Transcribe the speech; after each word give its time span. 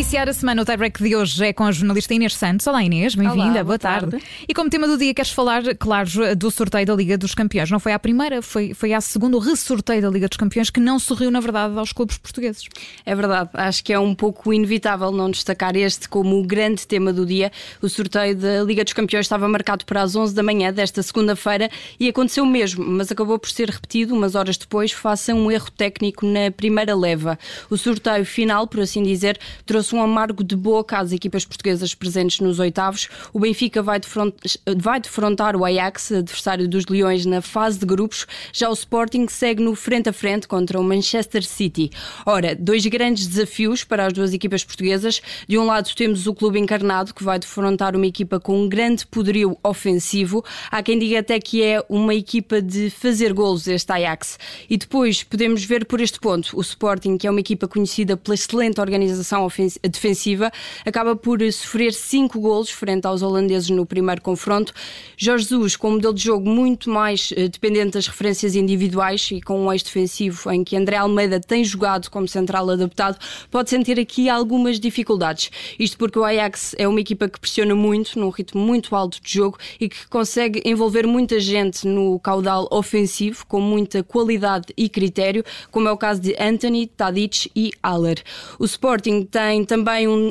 iniciar 0.00 0.30
a 0.30 0.32
semana, 0.32 0.62
o 0.62 0.64
tie-break 0.64 1.02
de 1.02 1.14
hoje 1.14 1.44
é 1.44 1.52
com 1.52 1.62
a 1.62 1.70
jornalista 1.70 2.14
Inês 2.14 2.34
Santos. 2.34 2.66
Olá 2.66 2.82
Inês, 2.82 3.14
bem-vinda, 3.14 3.52
boa, 3.52 3.64
boa 3.64 3.78
tarde. 3.78 4.12
tarde. 4.12 4.26
E 4.48 4.54
como 4.54 4.70
tema 4.70 4.88
do 4.88 4.96
dia, 4.96 5.12
queres 5.12 5.30
falar, 5.30 5.62
claro, 5.78 6.08
do 6.34 6.50
sorteio 6.50 6.86
da 6.86 6.94
Liga 6.94 7.18
dos 7.18 7.34
Campeões. 7.34 7.70
Não 7.70 7.78
foi 7.78 7.92
à 7.92 7.98
primeira, 7.98 8.40
foi, 8.40 8.72
foi 8.72 8.94
à 8.94 9.00
segunda, 9.02 9.36
o 9.36 9.40
ressorteio 9.40 10.00
da 10.00 10.08
Liga 10.08 10.26
dos 10.26 10.38
Campeões, 10.38 10.70
que 10.70 10.80
não 10.80 10.98
sorriu, 10.98 11.30
na 11.30 11.38
verdade, 11.38 11.78
aos 11.78 11.92
clubes 11.92 12.16
portugueses. 12.16 12.64
É 13.04 13.14
verdade, 13.14 13.50
acho 13.52 13.84
que 13.84 13.92
é 13.92 13.98
um 13.98 14.14
pouco 14.14 14.54
inevitável 14.54 15.12
não 15.12 15.30
destacar 15.30 15.76
este 15.76 16.08
como 16.08 16.40
o 16.40 16.46
grande 16.46 16.86
tema 16.86 17.12
do 17.12 17.26
dia. 17.26 17.52
O 17.82 17.88
sorteio 17.90 18.34
da 18.34 18.62
Liga 18.62 18.82
dos 18.82 18.94
Campeões 18.94 19.26
estava 19.26 19.46
marcado 19.48 19.84
para 19.84 20.00
as 20.00 20.16
11 20.16 20.34
da 20.34 20.42
manhã 20.42 20.72
desta 20.72 21.02
segunda-feira 21.02 21.70
e 22.00 22.08
aconteceu 22.08 22.46
mesmo, 22.46 22.82
mas 22.86 23.12
acabou 23.12 23.38
por 23.38 23.50
ser 23.50 23.68
repetido 23.68 24.14
umas 24.14 24.34
horas 24.34 24.56
depois, 24.56 24.92
face 24.92 25.30
a 25.30 25.34
um 25.34 25.50
erro 25.50 25.70
técnico 25.70 26.24
na 26.24 26.50
primeira 26.50 26.96
leva. 26.96 27.38
O 27.68 27.76
sorteio 27.76 28.24
final, 28.24 28.66
por 28.66 28.80
assim 28.80 29.02
dizer, 29.02 29.38
trouxe 29.66 29.89
um 29.94 30.02
amargo 30.02 30.42
de 30.44 30.56
boca 30.56 30.98
às 30.98 31.12
equipas 31.12 31.44
portuguesas 31.44 31.94
presentes 31.94 32.40
nos 32.40 32.58
oitavos. 32.58 33.08
O 33.32 33.40
Benfica 33.40 33.82
vai, 33.82 33.98
defront- 34.00 34.34
vai 34.76 35.00
defrontar 35.00 35.56
o 35.56 35.64
Ajax, 35.64 36.12
adversário 36.12 36.68
dos 36.68 36.86
Leões, 36.86 37.24
na 37.26 37.40
fase 37.40 37.78
de 37.78 37.86
grupos. 37.86 38.26
Já 38.52 38.68
o 38.68 38.72
Sporting 38.72 39.26
segue 39.28 39.62
no 39.62 39.74
frente 39.74 40.08
a 40.08 40.12
frente 40.12 40.46
contra 40.46 40.78
o 40.80 40.84
Manchester 40.84 41.44
City. 41.44 41.90
Ora, 42.26 42.54
dois 42.54 42.84
grandes 42.86 43.26
desafios 43.26 43.84
para 43.84 44.06
as 44.06 44.12
duas 44.12 44.32
equipas 44.32 44.62
portuguesas. 44.64 45.20
De 45.48 45.58
um 45.58 45.64
lado 45.66 45.94
temos 45.94 46.26
o 46.26 46.34
clube 46.34 46.58
encarnado, 46.58 47.14
que 47.14 47.24
vai 47.24 47.38
defrontar 47.38 47.96
uma 47.96 48.06
equipa 48.06 48.38
com 48.38 48.60
um 48.62 48.68
grande 48.68 49.06
poderio 49.06 49.56
ofensivo. 49.62 50.44
Há 50.70 50.82
quem 50.82 50.98
diga 50.98 51.20
até 51.20 51.38
que 51.40 51.62
é 51.62 51.82
uma 51.88 52.14
equipa 52.14 52.60
de 52.62 52.90
fazer 52.90 53.32
golos 53.32 53.66
este 53.66 53.90
Ajax. 53.92 54.38
E 54.68 54.76
depois 54.76 55.22
podemos 55.22 55.64
ver 55.64 55.84
por 55.86 56.00
este 56.00 56.20
ponto 56.20 56.56
o 56.56 56.60
Sporting, 56.60 57.16
que 57.16 57.26
é 57.26 57.30
uma 57.30 57.40
equipa 57.40 57.66
conhecida 57.66 58.16
pela 58.16 58.34
excelente 58.34 58.80
organização 58.80 59.44
ofens- 59.44 59.78
defensiva, 59.88 60.50
acaba 60.84 61.16
por 61.16 61.42
eh, 61.42 61.50
sofrer 61.50 61.92
cinco 61.92 62.40
golos 62.40 62.70
frente 62.70 63.06
aos 63.06 63.22
holandeses 63.22 63.70
no 63.70 63.86
primeiro 63.86 64.20
confronto. 64.20 64.72
Jorge 65.16 65.44
Jesus, 65.44 65.76
com 65.76 65.88
um 65.88 65.92
modelo 65.92 66.14
de 66.14 66.22
jogo 66.22 66.48
muito 66.48 66.90
mais 66.90 67.32
eh, 67.36 67.48
dependente 67.48 67.92
das 67.92 68.06
referências 68.06 68.54
individuais 68.54 69.28
e 69.32 69.40
com 69.40 69.64
um 69.64 69.72
eixo 69.72 69.86
defensivo 69.86 70.50
em 70.50 70.62
que 70.62 70.76
André 70.76 70.96
Almeida 70.96 71.40
tem 71.40 71.64
jogado 71.64 72.10
como 72.10 72.28
central 72.28 72.68
adaptado, 72.70 73.18
pode 73.50 73.70
sentir 73.70 73.98
aqui 73.98 74.28
algumas 74.28 74.78
dificuldades. 74.78 75.50
Isto 75.78 75.98
porque 75.98 76.18
o 76.18 76.24
Ajax 76.24 76.74
é 76.78 76.86
uma 76.86 77.00
equipa 77.00 77.28
que 77.28 77.40
pressiona 77.40 77.74
muito, 77.74 78.18
num 78.18 78.30
ritmo 78.30 78.60
muito 78.60 78.94
alto 78.94 79.20
de 79.22 79.32
jogo 79.32 79.58
e 79.80 79.88
que 79.88 80.06
consegue 80.08 80.62
envolver 80.64 81.06
muita 81.06 81.40
gente 81.40 81.86
no 81.86 82.18
caudal 82.20 82.68
ofensivo, 82.70 83.44
com 83.46 83.60
muita 83.60 84.02
qualidade 84.02 84.66
e 84.76 84.88
critério, 84.88 85.44
como 85.70 85.88
é 85.88 85.92
o 85.92 85.96
caso 85.96 86.20
de 86.20 86.36
Anthony, 86.38 86.86
Tadic 86.86 87.50
e 87.54 87.70
Haller. 87.82 88.22
O 88.58 88.64
Sporting 88.64 89.24
tem 89.24 89.59
também 89.64 90.08
um 90.08 90.30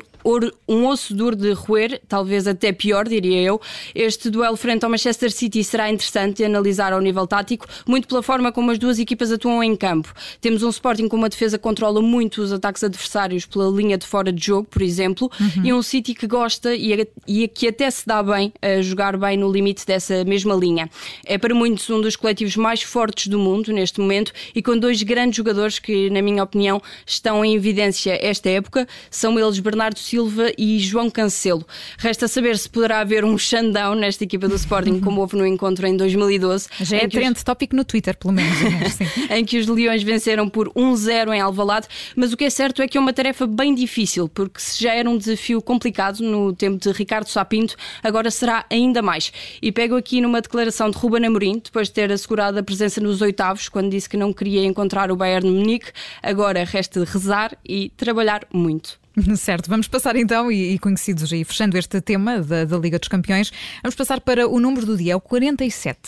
um 0.68 0.86
osso 0.88 1.14
duro 1.14 1.36
de 1.36 1.52
roer, 1.54 2.02
talvez 2.08 2.48
até 2.48 2.72
pior, 2.72 3.08
diria 3.08 3.42
eu. 3.42 3.62
Este 3.96 4.30
duelo 4.30 4.58
frente 4.58 4.84
ao 4.84 4.90
Manchester 4.90 5.32
City 5.32 5.64
será 5.64 5.90
interessante 5.90 6.38
de 6.38 6.46
analisar 6.46 6.94
ao 6.94 7.02
nível 7.02 7.26
tático, 7.26 7.66
muito 7.88 8.08
pela 8.08 8.22
forma 8.22 8.52
como 8.52 8.72
as 8.72 8.78
duas 8.78 9.00
equipas 9.00 9.32
atuam 9.32 9.64
em 9.64 9.76
campo. 9.76 10.14
Temos 10.42 10.64
um 10.64 10.70
Sporting 10.70 11.08
com 11.08 11.16
uma 11.16 11.30
defesa 11.30 11.58
que 11.58 11.64
controla 11.64 12.02
muito 12.02 12.42
os 12.42 12.52
ataques 12.52 12.84
adversários 12.84 13.46
pela 13.46 13.70
linha 13.70 13.98
de 13.98 14.06
fora 14.06 14.32
de 14.32 14.46
jogo, 14.46 14.68
por 14.70 14.82
exemplo, 14.82 15.32
e 15.64 15.74
um 15.74 15.82
City 15.82 16.14
que 16.14 16.28
gosta 16.28 16.74
e, 16.74 17.08
e 17.28 17.48
que 17.48 17.68
até 17.68 17.90
se 17.90 18.06
dá 18.06 18.22
bem 18.22 18.54
a 18.62 18.82
jogar 18.82 19.18
bem 19.18 19.38
no 19.38 19.52
limite 19.52 19.86
dessa 19.86 20.24
mesma 20.26 20.54
linha. 20.54 20.90
É 21.26 21.38
para 21.38 21.54
muitos 21.54 21.90
um 21.90 22.02
dos 22.02 22.16
coletivos 22.16 22.56
mais 22.56 22.82
fortes 22.82 23.28
do 23.28 23.40
mundo 23.40 23.72
neste 23.72 24.00
momento 24.00 24.32
e 24.54 24.62
com 24.62 24.78
dois 24.78 25.02
grandes 25.04 25.38
jogadores 25.38 25.80
que, 25.80 26.10
na 26.10 26.22
minha 26.22 26.44
opinião, 26.44 26.82
estão 27.06 27.44
em 27.44 27.56
evidência 27.56 28.18
esta 28.22 28.50
época. 28.50 28.88
São 29.10 29.40
eles 29.40 29.60
Bernardo 29.60 30.00
Silva 30.10 30.52
e 30.58 30.80
João 30.80 31.10
Cancelo. 31.10 31.66
Resta 31.98 32.28
saber 32.28 32.58
se 32.58 32.68
poderá 32.68 33.00
haver 33.00 33.24
um 33.24 33.38
shutdown 33.38 33.94
nesta 33.96 34.24
equipa 34.24 34.48
do 34.48 34.56
Sporting, 34.56 35.00
como 35.02 35.22
houve 35.22 35.38
no 35.38 35.46
encontro 35.46 35.86
em 35.86 35.96
2012. 35.96 36.68
Já 36.82 36.98
é 36.98 37.00
que 37.02 37.08
os- 37.08 37.14
trend 37.14 37.44
tópico 37.44 37.76
no 37.76 37.84
Twitter, 37.86 38.18
pelo 38.18 38.34
menos. 38.34 38.58
Em 39.30 39.46
que 39.46 39.60
os 39.60 39.68
Leões 39.68 40.02
venceram 40.02 40.50
por 40.50 40.70
1-0 40.74 41.34
em 41.34 41.40
Alvalade, 41.42 41.88
mas 42.16 42.34
o 42.34 42.38
que 42.38 42.46
é 42.46 42.50
certo 42.50 42.82
é 42.82 42.88
que 42.88 42.98
é 42.98 43.02
uma 43.02 43.14
tarefa 43.14 43.46
bem 43.46 43.76
difícil, 43.76 44.28
porque 44.28 44.60
se 44.60 44.84
já 44.84 44.94
era 44.96 45.08
um 45.10 45.18
desafio 45.18 45.62
complicado 45.62 46.22
no 46.22 46.54
tempo 46.54 46.78
de 46.80 46.92
Ricardo 46.92 47.28
Sapinto, 47.30 47.76
agora 48.04 48.32
será 48.32 48.66
ainda 48.70 49.02
mais. 49.02 49.32
E 49.62 49.72
pego 49.72 49.96
aqui 49.96 50.22
numa 50.22 50.42
declaração 50.42 50.90
de 50.90 50.98
Ruben 50.98 51.26
Amorim, 51.28 51.62
depois 51.64 51.88
de 51.88 51.94
ter 51.94 52.12
assegurado 52.12 52.58
a 52.58 52.64
presença 52.64 53.00
nos 53.00 53.22
oitavos, 53.22 53.70
quando 53.70 53.92
disse 53.92 54.10
que 54.10 54.18
não 54.18 54.34
queria 54.34 54.66
encontrar 54.66 55.12
o 55.12 55.16
Bayern 55.16 55.50
Munique, 55.50 55.92
agora 56.24 56.64
resta 56.64 57.04
rezar 57.06 57.56
e 57.68 57.90
trabalhar 57.96 58.42
muito. 58.52 58.98
Certo, 59.38 59.70
vamos 59.70 59.88
passar 59.88 60.16
então, 60.16 60.52
e, 60.52 60.74
e 60.74 60.80
conhecidos 60.80 61.32
e 61.32 61.44
fechando 61.44 61.78
este 61.78 62.02
tema 62.02 62.40
da, 62.42 62.66
da 62.66 62.78
Liga 62.78 63.00
dos 63.00 63.08
Campeões, 63.08 63.52
vamos 63.84 63.96
passar 63.96 64.22
para 64.22 64.48
o 64.48 64.60
número 64.60 64.86
do 64.86 64.98
dia, 64.98 65.14
é 65.14 65.16
o 65.16 65.22
47. 65.22 66.00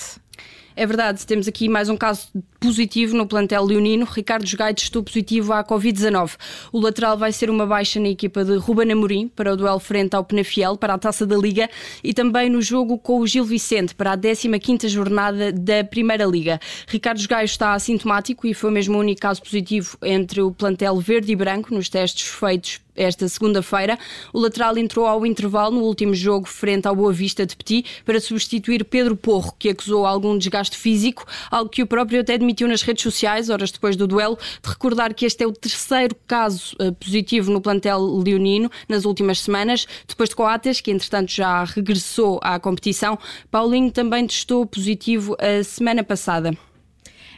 É 0.76 0.86
verdade, 0.86 1.26
temos 1.26 1.48
aqui 1.48 1.68
mais 1.68 1.90
um 1.90 1.98
caso 1.98 2.30
positivo 2.60 3.16
no 3.18 3.28
plantel 3.28 3.66
leonino. 3.66 4.06
Ricardo 4.06 4.46
Jogai 4.46 4.74
testou 4.74 5.04
positivo 5.04 5.52
à 5.52 5.64
Covid-19. 5.64 6.38
O 6.72 6.80
lateral 6.80 7.18
vai 7.18 7.32
ser 7.34 7.50
uma 7.50 7.66
baixa 7.66 8.00
na 8.00 8.08
equipa 8.08 8.46
de 8.46 8.56
Ruben 8.56 8.92
Amorim 8.92 9.28
para 9.28 9.54
o 9.54 9.58
duelo 9.58 9.80
frente 9.80 10.16
ao 10.16 10.24
Penafiel 10.24 10.78
para 10.78 10.94
a 10.94 10.98
Taça 10.98 11.26
da 11.26 11.36
Liga 11.36 11.70
e 12.04 12.14
também 12.14 12.50
no 12.50 12.62
jogo 12.62 12.98
com 12.98 13.20
o 13.20 13.28
Gil 13.28 13.44
Vicente 13.44 13.94
para 13.94 14.14
a 14.14 14.18
15ª 14.18 14.88
jornada 14.88 15.52
da 15.52 15.84
Primeira 15.84 16.24
Liga. 16.24 16.60
Ricardo 16.88 17.20
Jogai 17.20 17.44
está 17.44 17.74
assintomático 17.74 18.48
e 18.48 18.54
foi 18.54 18.72
mesmo 18.72 18.96
o 18.96 19.02
único 19.02 19.22
caso 19.22 19.42
positivo 19.42 19.98
entre 20.02 20.42
o 20.42 20.52
plantel 20.52 20.98
verde 21.00 21.34
e 21.34 21.36
branco 21.36 21.74
nos 21.74 21.90
testes 21.90 22.28
feitos 22.28 22.80
esta 22.96 23.28
segunda-feira. 23.28 23.98
O 24.34 24.40
lateral 24.40 24.78
entrou 24.78 25.06
ao 25.06 25.26
intervalo 25.26 25.76
no 25.76 25.84
último 25.84 26.14
jogo 26.14 26.48
frente 26.48 26.88
ao 26.88 26.96
Boa 26.96 27.14
Vista 27.14 27.46
de 27.46 27.56
Petit 27.56 27.86
para 28.06 28.20
substituir 28.20 28.84
Pedro 28.86 29.16
Porro, 29.16 29.54
que 29.58 29.70
acusou 29.70 30.06
algum 30.06 30.38
desgaste 30.38 30.61
físico, 30.70 31.26
algo 31.50 31.70
que 31.70 31.82
o 31.82 31.88
próprio 31.88 32.22
até 32.22 32.34
admitiu 32.34 32.68
nas 32.68 32.82
redes 32.82 33.04
sociais, 33.04 33.50
horas 33.50 33.72
depois 33.72 33.96
do 33.96 34.08
duelo, 34.08 34.38
de 34.62 34.70
recordar 34.70 35.14
que 35.14 35.26
este 35.26 35.44
é 35.44 35.48
o 35.48 35.52
terceiro 35.52 36.16
caso 36.28 36.76
eh, 36.80 36.92
positivo 36.92 37.52
no 37.52 37.62
plantel 37.62 38.00
leonino 38.00 38.70
nas 38.88 39.06
últimas 39.06 39.40
semanas, 39.40 39.88
depois 40.08 40.30
de 40.30 40.36
Coates, 40.36 40.82
que 40.82 40.92
entretanto 40.92 41.32
já 41.32 41.64
regressou 41.64 42.40
à 42.42 42.60
competição. 42.60 43.18
Paulinho 43.50 43.92
também 43.92 44.26
testou 44.28 44.66
positivo 44.66 45.36
a 45.40 45.64
semana 45.64 46.04
passada. 46.04 46.56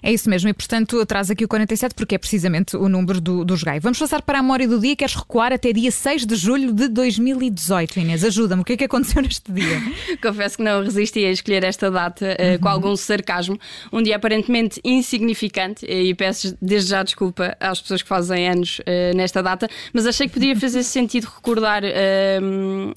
É 0.05 0.11
isso 0.11 0.29
mesmo, 0.29 0.49
e 0.49 0.53
portanto 0.53 1.03
traz 1.05 1.31
aqui 1.31 1.45
o 1.45 1.47
47 1.47 1.95
porque 1.95 2.15
é 2.15 2.17
precisamente 2.17 2.75
o 2.75 2.89
número 2.89 3.21
do, 3.21 3.45
do 3.45 3.55
Jogai. 3.55 3.79
Vamos 3.79 3.97
passar 3.97 4.21
para 4.21 4.39
a 4.39 4.41
memória 4.41 4.67
do 4.67 4.77
dia, 4.77 4.97
queres 4.97 5.15
recuar 5.15 5.53
até 5.53 5.71
dia 5.71 5.89
6 5.89 6.25
de 6.25 6.35
julho 6.35 6.73
de 6.73 6.89
2018, 6.89 8.01
Inês. 8.01 8.21
Ajuda-me, 8.25 8.63
o 8.63 8.65
que 8.65 8.73
é 8.73 8.77
que 8.77 8.83
aconteceu 8.83 9.21
neste 9.21 9.49
dia? 9.49 9.81
Confesso 10.21 10.57
que 10.57 10.63
não 10.63 10.83
resisti 10.83 11.23
a 11.25 11.31
escolher 11.31 11.63
esta 11.63 11.89
data 11.89 12.35
eh, 12.37 12.57
com 12.57 12.67
algum 12.67 12.93
sarcasmo. 12.97 13.57
Um 13.93 14.03
dia 14.03 14.17
aparentemente 14.17 14.81
insignificante, 14.83 15.85
eh, 15.85 16.03
e 16.03 16.13
peço 16.13 16.57
desde 16.61 16.89
já 16.89 17.01
desculpa 17.01 17.55
às 17.57 17.79
pessoas 17.81 18.01
que 18.01 18.09
fazem 18.09 18.49
anos 18.49 18.81
eh, 18.85 19.13
nesta 19.15 19.41
data, 19.41 19.69
mas 19.93 20.05
achei 20.05 20.27
que 20.27 20.33
podia 20.33 20.53
fazer 20.57 20.83
sentido 20.83 21.31
recordar 21.33 21.81
eh, 21.85 22.41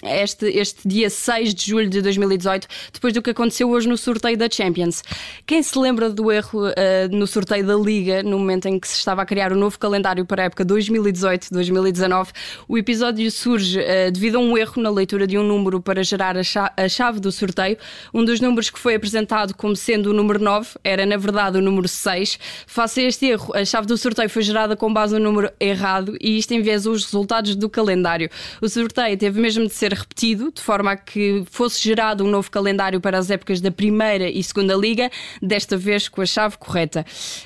este, 0.02 0.46
este 0.46 0.88
dia 0.88 1.08
6 1.08 1.54
de 1.54 1.70
julho 1.70 1.88
de 1.88 2.02
2018, 2.02 2.66
depois 2.92 3.12
do 3.12 3.22
que 3.22 3.30
aconteceu 3.30 3.70
hoje 3.70 3.88
no 3.88 3.96
sorteio 3.96 4.36
da 4.36 4.50
Champions. 4.50 5.04
Quem 5.46 5.62
se 5.62 5.78
lembra 5.78 6.10
do 6.10 6.32
erro 6.32 6.66
no 7.10 7.26
sorteio 7.26 7.66
da 7.66 7.74
Liga, 7.74 8.22
no 8.22 8.38
momento 8.38 8.66
em 8.66 8.78
que 8.78 8.86
se 8.88 8.96
estava 8.98 9.22
a 9.22 9.26
criar 9.26 9.52
o 9.52 9.56
novo 9.56 9.78
calendário 9.78 10.24
para 10.24 10.42
a 10.42 10.44
época 10.46 10.64
2018-2019, 10.64 12.28
o 12.68 12.78
episódio 12.78 13.30
surge 13.30 13.80
eh, 13.80 14.10
devido 14.10 14.36
a 14.36 14.38
um 14.40 14.56
erro 14.56 14.82
na 14.82 14.90
leitura 14.90 15.26
de 15.26 15.38
um 15.38 15.42
número 15.42 15.80
para 15.80 16.02
gerar 16.02 16.36
a, 16.36 16.42
cha- 16.42 16.72
a 16.76 16.88
chave 16.88 17.20
do 17.20 17.30
sorteio. 17.32 17.76
Um 18.12 18.24
dos 18.24 18.40
números 18.40 18.70
que 18.70 18.78
foi 18.78 18.94
apresentado 18.94 19.54
como 19.54 19.74
sendo 19.76 20.10
o 20.10 20.12
número 20.12 20.42
9 20.42 20.70
era, 20.84 21.04
na 21.06 21.16
verdade, 21.16 21.58
o 21.58 21.62
número 21.62 21.88
6. 21.88 22.38
Face 22.66 23.00
a 23.00 23.04
este 23.04 23.26
erro, 23.26 23.52
a 23.54 23.64
chave 23.64 23.86
do 23.86 23.96
sorteio 23.96 24.28
foi 24.30 24.42
gerada 24.42 24.76
com 24.76 24.92
base 24.92 25.14
no 25.14 25.20
número 25.20 25.50
errado 25.60 26.16
e 26.20 26.38
isto 26.38 26.52
enviesou 26.54 26.92
os 26.92 27.04
resultados 27.04 27.54
do 27.56 27.68
calendário. 27.68 28.28
O 28.60 28.68
sorteio 28.68 29.16
teve 29.16 29.40
mesmo 29.40 29.66
de 29.66 29.72
ser 29.74 29.92
repetido, 29.92 30.52
de 30.52 30.60
forma 30.62 30.92
a 30.92 30.96
que 30.96 31.44
fosse 31.50 31.82
gerado 31.82 32.24
um 32.24 32.28
novo 32.28 32.50
calendário 32.50 33.00
para 33.00 33.18
as 33.18 33.30
épocas 33.30 33.60
da 33.60 33.70
primeira 33.70 34.28
e 34.28 34.42
segunda 34.42 34.74
liga, 34.74 35.10
desta 35.42 35.76
vez 35.76 36.08
com 36.08 36.20
a 36.22 36.26
chave 36.26 36.56
correta. 36.58 36.85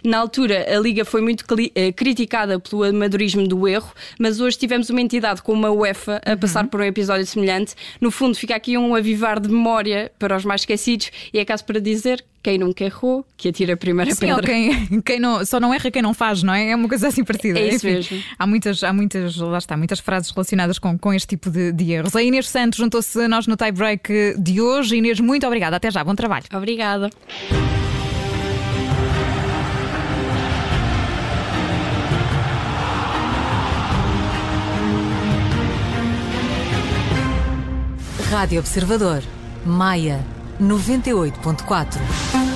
Na 0.05 0.19
altura, 0.19 0.67
a 0.75 0.79
liga 0.79 1.05
foi 1.05 1.21
muito 1.21 1.45
eh, 1.75 1.93
criticada 1.93 2.59
pelo 2.59 2.85
amadorismo 2.85 3.47
do 3.47 3.67
erro, 3.67 3.93
mas 4.19 4.41
hoje 4.41 4.59
tivemos 4.59 4.91
uma 4.91 5.01
entidade 5.01 5.43
como 5.43 5.67
a 5.67 5.71
UEFA 5.71 6.21
a 6.25 6.37
passar 6.37 6.67
por 6.69 6.81
um 6.81 6.85
episódio 6.85 7.27
semelhante. 7.27 7.75
No 8.01 8.11
fundo, 8.11 8.35
fica 8.35 8.55
aqui 8.55 8.77
um 8.77 8.95
avivar 8.95 9.41
de 9.41 9.49
memória 9.49 10.11
para 10.19 10.37
os 10.37 10.45
mais 10.45 10.63
esquecidos 10.63 11.11
e 11.33 11.39
é 11.39 11.45
caso 11.45 11.65
para 11.65 11.81
dizer 11.81 12.25
quem 12.43 12.59
nunca 12.59 12.85
errou, 12.85 13.25
que 13.37 13.49
atira 13.49 13.75
a 13.75 13.77
primeira 13.77 14.13
Sim, 14.13 14.21
pedra. 14.21 14.43
quem, 14.43 15.01
quem 15.03 15.21
não, 15.21 15.45
só 15.45 15.61
não 15.61 15.75
erra 15.75 15.91
quem 15.91 16.01
não 16.01 16.15
faz, 16.15 16.43
não 16.43 16.55
é? 16.55 16.71
É 16.71 16.77
uma 16.77 16.89
coisa 16.89 17.09
assim 17.09 17.23
parecida. 17.23 17.59
É 17.59 17.69
isso 17.69 17.87
mesmo. 17.87 18.23
Há 18.39 18.47
muitas, 18.47 18.83
há 18.83 18.93
muitas, 18.93 19.37
lá 19.37 19.59
está, 19.59 19.77
muitas 19.77 20.01
frases 20.01 20.31
relacionadas 20.31 20.79
com, 20.79 20.99
com 20.99 21.13
este 21.13 21.29
tipo 21.29 21.51
de, 21.51 21.73
de 21.73 21.93
erros. 21.93 22.17
A 22.17 22.23
Inês 22.23 22.49
Santos 22.49 22.79
juntou-se 22.79 23.21
a 23.21 23.29
nós 23.29 23.47
no 23.47 23.57
tie 23.57 23.73
break 23.73 24.35
de 24.39 24.61
hoje. 24.61 24.97
Inês, 24.97 25.21
muito 25.21 25.47
obrigada. 25.47 25.77
Até 25.77 25.91
já, 25.91 26.03
bom 26.03 26.15
trabalho. 26.15 26.45
Obrigada. 26.55 27.11
Rádio 38.31 38.61
Observador. 38.61 39.25
Maia 39.67 40.25
98.4. 40.61 42.50